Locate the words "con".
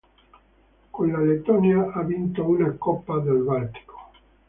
0.89-1.11